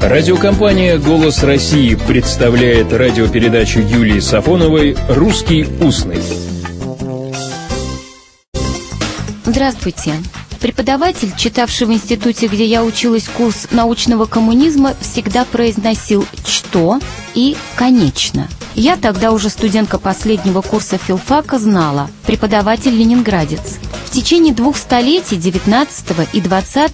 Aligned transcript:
Радиокомпания 0.00 0.96
«Голос 0.96 1.42
России» 1.42 1.96
представляет 1.96 2.92
радиопередачу 2.92 3.80
Юлии 3.80 4.20
Сафоновой 4.20 4.96
«Русский 5.08 5.66
устный». 5.80 6.22
Здравствуйте. 9.44 10.14
Преподаватель, 10.60 11.32
читавший 11.36 11.88
в 11.88 11.92
институте, 11.92 12.46
где 12.46 12.64
я 12.64 12.84
училась 12.84 13.28
курс 13.28 13.66
научного 13.72 14.26
коммунизма, 14.26 14.94
всегда 15.00 15.44
произносил 15.44 16.24
«что» 16.46 17.00
и 17.34 17.56
«конечно». 17.74 18.48
Я 18.76 18.96
тогда 18.96 19.32
уже 19.32 19.48
студентка 19.48 19.98
последнего 19.98 20.60
курса 20.62 20.98
филфака 20.98 21.58
знала, 21.58 22.08
преподаватель 22.24 22.96
ленинградец. 22.96 23.78
В 24.06 24.10
течение 24.10 24.54
двух 24.54 24.76
столетий, 24.76 25.36
19 25.36 26.28
и 26.32 26.40
20 26.40 26.92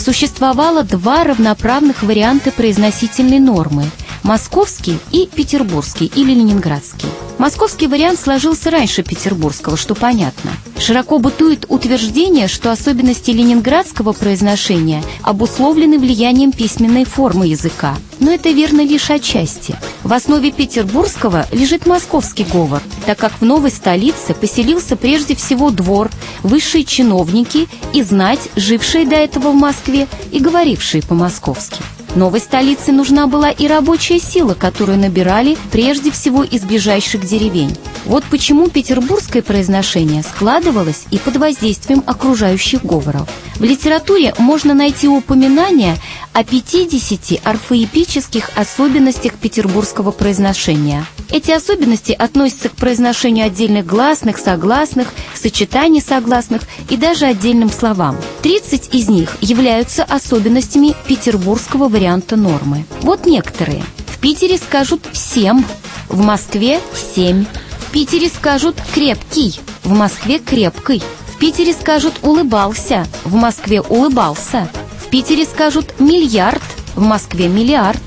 существовало 0.00 0.82
два 0.82 1.24
равноправных 1.24 2.02
варианта 2.02 2.50
произносительной 2.50 3.38
нормы– 3.38 3.84
московский 4.22 4.98
и 5.12 5.26
петербургский 5.26 6.10
или 6.14 6.34
ленинградский. 6.34 7.08
Московский 7.38 7.86
вариант 7.86 8.20
сложился 8.20 8.70
раньше 8.70 9.02
петербургского, 9.02 9.76
что 9.76 9.94
понятно. 9.94 10.50
Широко 10.78 11.18
бытует 11.18 11.64
утверждение, 11.68 12.48
что 12.48 12.70
особенности 12.70 13.30
ленинградского 13.30 14.12
произношения 14.12 15.02
обусловлены 15.22 15.98
влиянием 15.98 16.52
письменной 16.52 17.04
формы 17.04 17.46
языка. 17.46 17.96
Но 18.18 18.30
это 18.30 18.50
верно 18.50 18.82
лишь 18.82 19.10
отчасти. 19.10 19.76
В 20.04 20.12
основе 20.12 20.52
петербургского 20.52 21.46
лежит 21.50 21.86
московский 21.86 22.44
говор, 22.44 22.82
так 23.06 23.18
как 23.18 23.32
в 23.40 23.42
новой 23.42 23.70
столице 23.70 24.34
поселился 24.34 24.96
прежде 24.96 25.34
всего 25.34 25.70
двор, 25.70 26.10
высшие 26.42 26.84
чиновники 26.84 27.68
и 27.94 28.02
знать, 28.02 28.50
жившие 28.56 29.06
до 29.06 29.16
этого 29.16 29.52
в 29.52 29.54
Москве 29.54 30.08
и 30.30 30.40
говорившие 30.40 31.02
по-московски. 31.02 31.82
Новой 32.16 32.40
столице 32.40 32.90
нужна 32.90 33.28
была 33.28 33.50
и 33.50 33.68
рабочая 33.68 34.18
сила, 34.18 34.54
которую 34.54 34.98
набирали 34.98 35.56
прежде 35.70 36.10
всего 36.10 36.42
из 36.42 36.62
ближайших 36.62 37.24
деревень. 37.24 37.76
Вот 38.04 38.24
почему 38.24 38.68
петербургское 38.68 39.42
произношение 39.42 40.24
складывалось 40.24 41.04
и 41.12 41.18
под 41.18 41.36
воздействием 41.36 42.02
окружающих 42.06 42.84
говоров. 42.84 43.28
В 43.56 43.62
литературе 43.62 44.34
можно 44.38 44.74
найти 44.74 45.06
упоминания 45.06 45.96
о 46.32 46.42
50 46.42 47.46
орфоэпических 47.46 48.50
особенностях 48.56 49.34
петербургского 49.34 50.10
произношения. 50.10 51.06
Эти 51.32 51.52
особенности 51.52 52.12
относятся 52.12 52.68
к 52.68 52.72
произношению 52.72 53.46
отдельных 53.46 53.86
гласных, 53.86 54.38
согласных, 54.38 55.08
сочетаний 55.34 56.00
согласных 56.00 56.62
и 56.88 56.96
даже 56.96 57.26
отдельным 57.26 57.70
словам. 57.70 58.16
30 58.42 58.94
из 58.94 59.08
них 59.08 59.36
являются 59.40 60.02
особенностями 60.02 60.94
петербургского 61.06 61.88
варианта 61.88 62.36
нормы. 62.36 62.84
Вот 63.02 63.26
некоторые. 63.26 63.84
В 64.08 64.18
Питере 64.18 64.58
скажут 64.58 65.02
«семь», 65.12 65.62
в 66.08 66.20
Москве 66.20 66.80
«семь». 67.14 67.46
В 67.78 67.92
Питере 67.92 68.28
скажут 68.28 68.76
«крепкий», 68.92 69.60
в 69.84 69.92
Москве 69.92 70.38
«крепкой». 70.38 71.02
В 71.34 71.38
Питере 71.38 71.72
скажут 71.72 72.14
«улыбался», 72.22 73.06
в 73.24 73.34
Москве 73.34 73.80
«улыбался». 73.80 74.68
В 74.98 75.08
Питере 75.08 75.44
скажут 75.44 75.98
«миллиард», 75.98 76.62
в 76.94 77.02
Москве 77.02 77.48
«миллиард». 77.48 78.00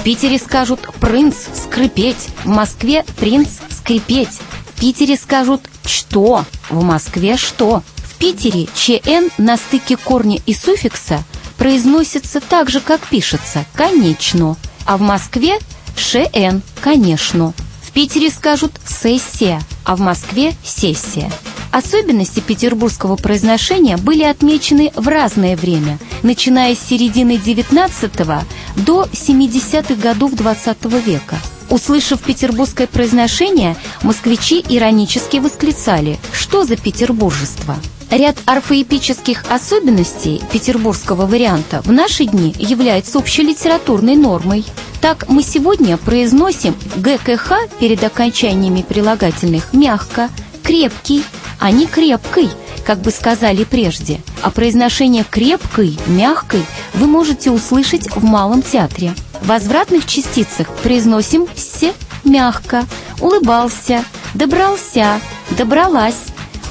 В 0.00 0.02
Питере 0.02 0.38
скажут 0.38 0.80
«принц 0.98 1.34
скрипеть», 1.54 2.30
в 2.44 2.48
Москве 2.48 3.04
«принц 3.18 3.58
скрипеть». 3.68 4.40
В 4.74 4.80
Питере 4.80 5.14
скажут 5.14 5.60
«что», 5.84 6.46
в 6.70 6.82
Москве 6.82 7.36
«что». 7.36 7.82
В 7.96 8.14
Питере 8.14 8.66
ЧН 8.74 9.28
на 9.36 9.58
стыке 9.58 9.98
корня 9.98 10.38
и 10.46 10.54
суффикса 10.54 11.22
произносится 11.58 12.40
так 12.40 12.70
же, 12.70 12.80
как 12.80 13.02
пишется 13.08 13.66
«конечно», 13.74 14.56
а 14.86 14.96
в 14.96 15.02
Москве 15.02 15.58
ШН 15.96 16.62
«конечно». 16.80 17.52
В 17.82 17.90
Питере 17.92 18.30
скажут 18.30 18.72
«сессия», 18.86 19.60
а 19.84 19.96
в 19.96 20.00
Москве 20.00 20.54
«сессия». 20.64 21.30
Особенности 21.72 22.40
петербургского 22.40 23.16
произношения 23.16 23.96
были 23.96 24.24
отмечены 24.24 24.92
в 24.96 25.06
разное 25.06 25.56
время, 25.56 25.98
начиная 26.22 26.74
с 26.74 26.80
середины 26.80 27.32
XIX 27.36 28.44
до 28.76 29.04
70-х 29.12 29.94
годов 29.94 30.32
XX 30.34 31.00
века. 31.00 31.36
Услышав 31.70 32.20
петербургское 32.20 32.86
произношение, 32.88 33.76
москвичи 34.02 34.64
иронически 34.68 35.36
восклицали 35.36 36.18
«Что 36.32 36.64
за 36.64 36.76
петербуржество?». 36.76 37.76
Ряд 38.10 38.36
орфоэпических 38.44 39.44
особенностей 39.48 40.42
петербургского 40.52 41.26
варианта 41.26 41.80
в 41.82 41.92
наши 41.92 42.24
дни 42.24 42.52
является 42.58 43.18
общелитературной 43.18 44.16
нормой. 44.16 44.64
Так 45.00 45.28
мы 45.28 45.44
сегодня 45.44 45.96
произносим 45.96 46.74
ГКХ 46.96 47.52
перед 47.78 48.02
окончаниями 48.02 48.82
прилагательных 48.82 49.72
мягко, 49.72 50.28
крепкий, 50.64 51.22
а 51.60 51.70
не 51.70 51.86
крепкой, 51.86 52.48
как 52.90 53.02
бы 53.02 53.12
сказали 53.12 53.62
прежде. 53.62 54.20
А 54.42 54.50
произношение 54.50 55.22
крепкой, 55.22 55.96
мягкой 56.08 56.66
вы 56.94 57.06
можете 57.06 57.52
услышать 57.52 58.10
в 58.16 58.24
малом 58.24 58.62
театре. 58.62 59.14
В 59.40 59.46
возвратных 59.46 60.06
частицах 60.06 60.66
произносим 60.82 61.46
«с» 61.54 61.84
мягко, 62.24 62.84
улыбался, 63.20 64.04
добрался, 64.34 65.20
добралась. 65.50 66.18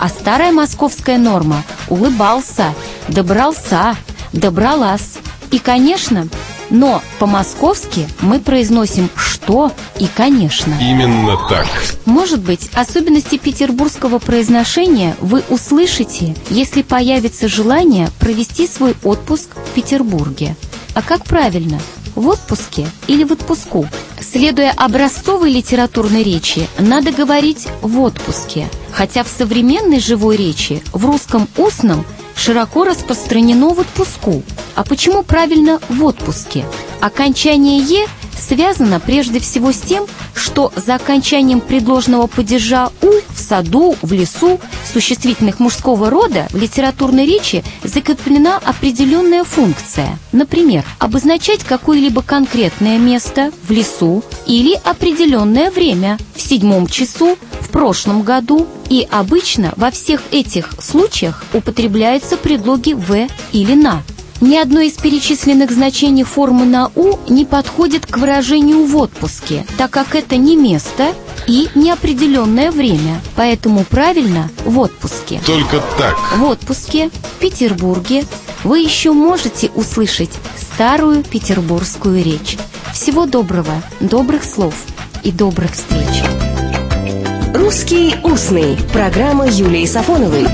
А 0.00 0.08
старая 0.08 0.50
московская 0.50 1.18
норма 1.18 1.62
улыбался, 1.88 2.74
добрался, 3.06 3.96
добралась. 4.32 5.18
И, 5.52 5.60
конечно, 5.60 6.26
но 6.70 7.02
по-московски 7.18 8.08
мы 8.20 8.40
произносим 8.40 9.08
«что» 9.16 9.72
и 9.98 10.06
«конечно». 10.06 10.74
Именно 10.80 11.36
так. 11.48 11.66
Может 12.04 12.40
быть, 12.40 12.70
особенности 12.74 13.38
петербургского 13.38 14.18
произношения 14.18 15.16
вы 15.20 15.42
услышите, 15.48 16.34
если 16.50 16.82
появится 16.82 17.48
желание 17.48 18.08
провести 18.18 18.66
свой 18.66 18.94
отпуск 19.02 19.56
в 19.56 19.74
Петербурге. 19.74 20.56
А 20.94 21.02
как 21.02 21.24
правильно? 21.24 21.80
В 22.14 22.28
отпуске 22.28 22.86
или 23.06 23.24
в 23.24 23.32
отпуску? 23.32 23.86
Следуя 24.30 24.72
образцовой 24.76 25.50
литературной 25.50 26.22
речи, 26.22 26.68
надо 26.78 27.12
говорить 27.12 27.66
«в 27.80 27.98
отпуске», 28.00 28.68
хотя 28.90 29.24
в 29.24 29.28
современной 29.28 30.00
живой 30.00 30.36
речи, 30.36 30.82
в 30.92 31.06
русском 31.06 31.48
устном, 31.56 32.04
широко 32.36 32.84
распространено 32.84 33.70
в 33.70 33.78
отпуску. 33.80 34.42
А 34.74 34.84
почему 34.84 35.22
правильно 35.22 35.80
в 35.88 36.04
отпуске? 36.04 36.66
Окончание 37.00 37.80
«е» 37.80 38.06
связано 38.38 39.00
прежде 39.00 39.40
всего 39.40 39.72
с 39.72 39.78
тем, 39.78 40.04
что 40.34 40.72
за 40.76 40.96
окончанием 40.96 41.62
предложенного 41.62 42.26
падежа 42.26 42.90
«у» 43.00 43.10
саду, 43.48 43.96
в 44.02 44.12
лесу, 44.12 44.60
существительных 44.92 45.60
мужского 45.60 46.10
рода 46.10 46.46
в 46.50 46.56
литературной 46.56 47.26
речи 47.26 47.64
закреплена 47.82 48.58
определенная 48.58 49.44
функция. 49.44 50.18
Например, 50.32 50.84
обозначать 50.98 51.64
какое-либо 51.64 52.22
конкретное 52.22 52.98
место 52.98 53.50
в 53.66 53.70
лесу 53.70 54.22
или 54.46 54.74
определенное 54.84 55.70
время 55.70 56.18
в 56.34 56.40
седьмом 56.40 56.86
часу, 56.86 57.36
в 57.60 57.70
прошлом 57.70 58.22
году. 58.22 58.66
И 58.88 59.06
обычно 59.10 59.72
во 59.76 59.90
всех 59.90 60.22
этих 60.30 60.70
случаях 60.80 61.44
употребляются 61.52 62.36
предлоги 62.36 62.94
«в» 62.94 63.28
или 63.52 63.74
«на». 63.74 64.02
Ни 64.40 64.56
одно 64.56 64.80
из 64.80 64.92
перечисленных 64.92 65.72
значений 65.72 66.22
формы 66.22 66.64
на 66.64 66.90
«у» 66.94 67.16
не 67.28 67.44
подходит 67.44 68.06
к 68.06 68.18
выражению 68.18 68.84
«в 68.84 68.96
отпуске», 68.96 69.66
так 69.76 69.90
как 69.90 70.14
это 70.14 70.36
не 70.36 70.56
место 70.56 71.12
и 71.48 71.68
неопределенное 71.74 72.70
время. 72.70 73.20
Поэтому 73.34 73.84
правильно 73.84 74.48
«в 74.64 74.78
отпуске». 74.78 75.40
Только 75.44 75.82
так. 75.98 76.16
В 76.36 76.44
отпуске 76.44 77.10
в 77.10 77.40
Петербурге 77.40 78.24
вы 78.62 78.78
еще 78.78 79.12
можете 79.12 79.70
услышать 79.74 80.30
старую 80.56 81.24
петербургскую 81.24 82.22
речь. 82.22 82.58
Всего 82.92 83.26
доброго, 83.26 83.82
добрых 83.98 84.44
слов 84.44 84.74
и 85.24 85.32
добрых 85.32 85.72
встреч. 85.72 86.22
«Русский 87.54 88.14
устный»– 88.22 88.76
программа 88.92 89.48
Юлии 89.48 89.84
Сафоновой. 89.84 90.46